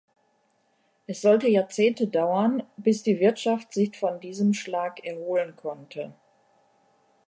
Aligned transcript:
Es 1.05 1.21
sollte 1.21 1.47
Jahrzehnte 1.47 2.07
dauern, 2.07 2.63
bis 2.75 3.03
die 3.03 3.19
Wirtschaft 3.19 3.71
sich 3.71 3.95
von 3.95 4.19
diesem 4.19 4.55
Schlag 4.55 5.05
erholen 5.05 5.55
konnte. 5.55 6.15